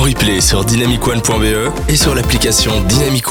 [0.00, 3.30] en replay sur dynamicone.be et sur l'application Dynamic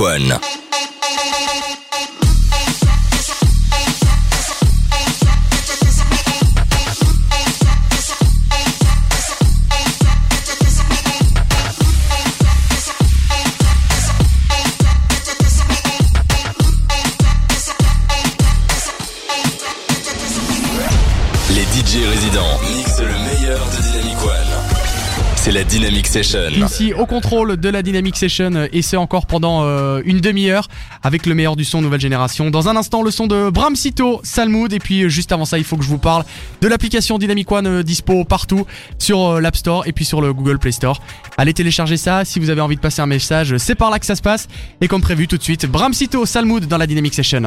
[25.70, 26.50] Dynamic Session.
[26.66, 30.68] Ici, au contrôle de la Dynamic Session, euh, et c'est encore pendant euh, une demi-heure
[31.04, 32.50] avec le meilleur du son nouvelle génération.
[32.50, 35.60] Dans un instant, le son de Bram Sito, Salmoud, et puis euh, juste avant ça,
[35.60, 36.26] il faut que je vous parle
[36.62, 38.66] de l'application Dynamic One dispo partout
[38.98, 41.00] sur l'App Store et puis sur le Google Play Store.
[41.38, 44.08] Allez télécharger ça si vous avez envie de passer un message, c'est par là que
[44.08, 44.48] ça se passe.
[44.82, 47.44] Et comme prévu, tout de suite, Bram Sito, Salmoud dans la Dynamic Session.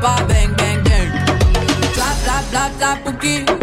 [0.00, 1.08] pa bang bang bang.
[1.94, 3.59] Flap flap flap flap, pookie.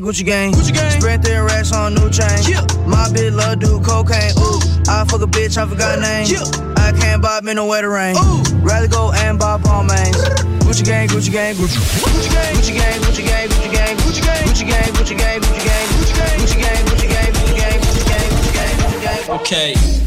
[0.00, 0.52] gang, Gucci gang.
[0.52, 1.00] Gucci gang.
[1.00, 2.28] Spread their racks on new chain.
[2.48, 2.60] Yeah.
[2.86, 4.32] My bitch love do cocaine.
[4.38, 6.26] Ooh, I fuck a bitch, I forgot name.
[6.26, 6.44] Yeah.
[6.76, 8.16] I can't bob in the wetter rain.
[8.16, 8.42] Ooh.
[8.60, 10.16] Rather go and bob on mains.
[10.64, 11.78] Gucci gang, Gucci gang, Gucci.
[12.02, 15.64] Gucci gang, Gucci gang, Gucci gang, Gucci gang, Gucci gang, Gucci gang, Gucci gang, Gucci
[15.64, 19.40] gang, Gucci gang, Gucci gang, Gucci gang, Gucci gang, Gucci gang, Gucci gang, Gucci gang.
[19.40, 20.05] Okay.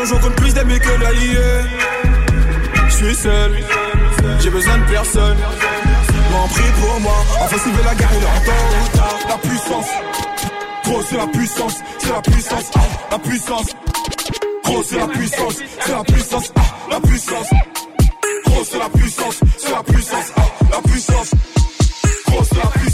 [0.00, 1.36] millions, j'en compte plus d'amis que d'alliés.
[2.88, 3.52] Je suis seul,
[4.40, 5.36] j'ai besoin de personne.
[6.32, 9.28] M'en prie pour moi, enfin s'il la guerre, il attend.
[9.28, 9.86] La puissance,
[10.84, 12.80] gros c'est la puissance, c'est la puissance, ah,
[13.10, 13.66] la puissance.
[14.64, 17.50] Gros c'est la puissance, c'est la puissance, ah, la puissance.
[18.46, 20.40] Gros c'est la puissance, c'est la puissance, ah,
[20.70, 21.30] la puissance.
[22.26, 22.89] Gros c'est la puissance.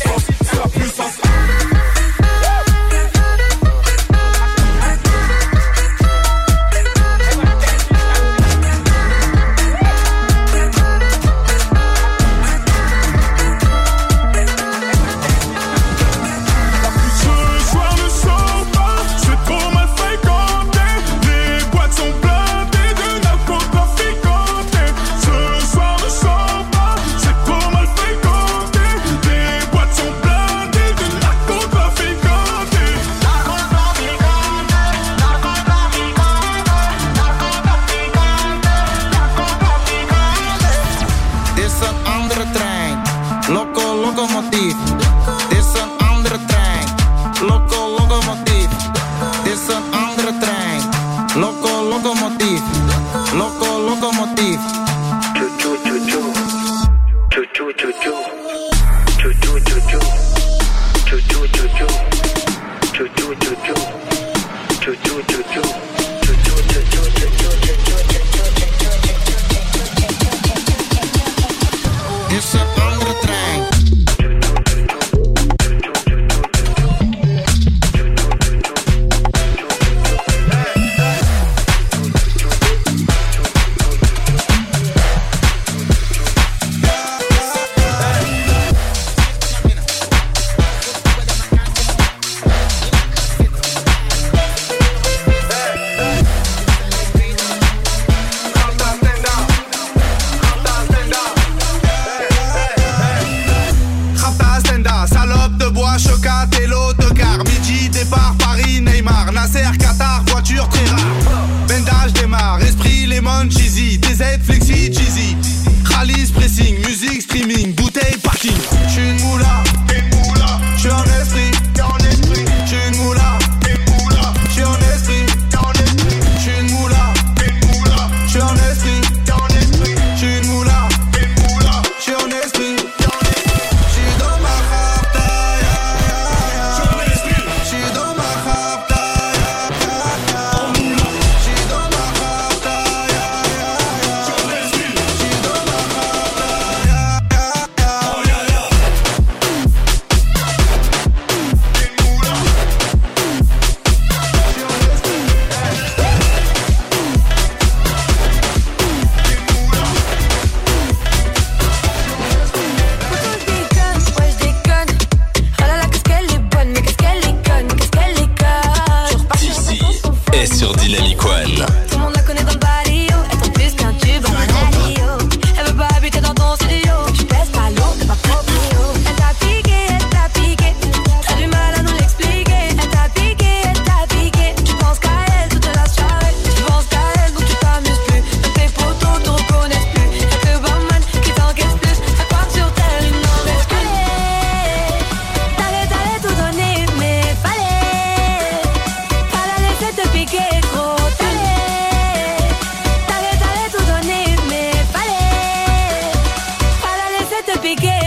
[207.67, 208.06] begin.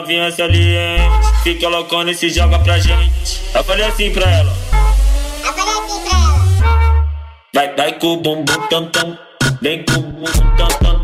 [0.00, 1.30] As novinhas salientes.
[1.42, 3.40] Fica loucona e se joga pra gente.
[3.54, 4.52] Eu falei assim pra ela.
[5.44, 7.06] Eu falei assim pra ela.
[7.54, 9.18] Vai, vai com o bumbum tam tam.
[9.60, 10.99] Vem com o bumbum tam tam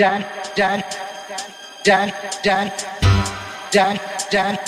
[0.00, 0.24] done,
[0.56, 0.82] done,
[1.84, 2.10] done,
[2.42, 2.70] done, done,
[3.70, 3.90] done,
[4.30, 4.58] done,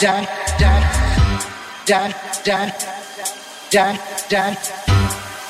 [0.00, 0.26] done,
[0.56, 2.14] done,
[2.46, 2.72] done,
[3.70, 3.98] done,
[4.30, 4.56] done,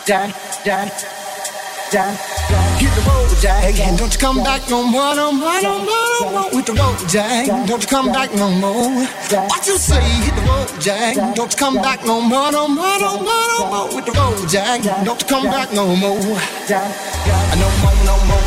[0.06, 0.32] done,
[0.64, 0.90] done,
[1.92, 2.16] done.
[2.80, 5.86] Hit the road, Jack, and don't you come back no more, no more, no more,
[6.20, 6.50] no more.
[6.52, 9.06] With the road, Jack, don't you come back no more.
[9.30, 10.02] What you say?
[10.02, 13.66] Hit the road, Jack, don't you come back no more, no more, no more, no
[13.70, 13.94] more.
[13.94, 16.18] With the road, Jack, don't you come back no more.
[16.18, 17.79] No more,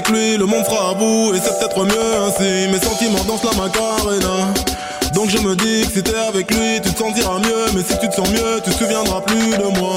[0.00, 1.34] le monde fera à vous.
[1.34, 2.68] Et c'est peut-être mieux ainsi.
[2.70, 4.54] Mes sentiments dansent la macarena.
[5.14, 7.72] Donc je me dis que si t'es avec lui, tu te sentiras mieux.
[7.74, 9.96] Mais si tu te sens mieux, tu te souviendras plus de moi.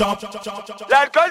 [0.00, 1.27] Let go.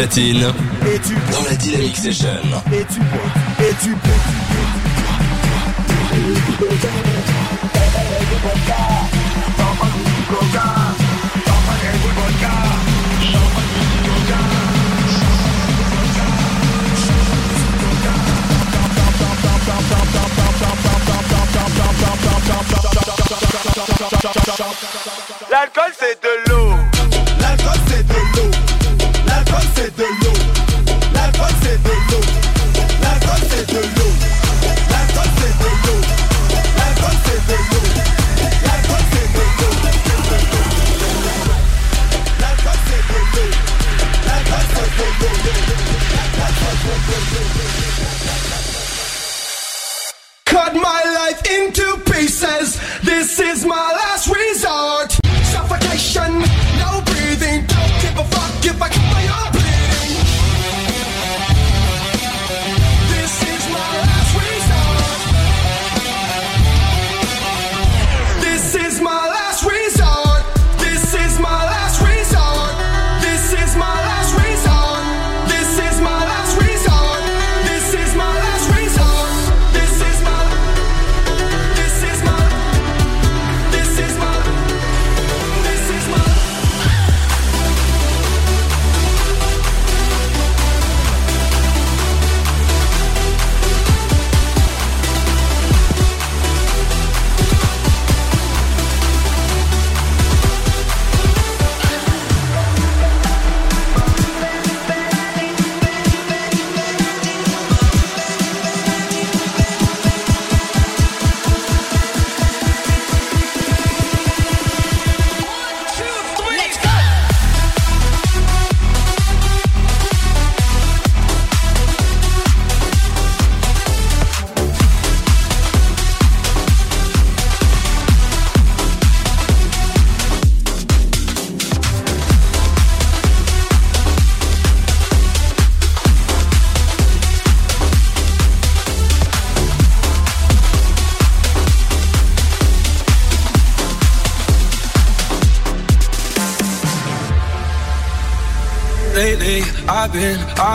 [0.00, 1.14] Et tu.
[1.32, 2.28] Dans la Dynamic Session.
[2.72, 3.66] Et tu bois.
[3.66, 4.14] Et tu bois.
[25.50, 26.87] L'alcool c'est de l'eau
[29.78, 30.32] c'est de l'eau.
[31.14, 32.57] L'alcool, c'est de l'eau.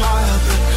[0.00, 0.69] smile.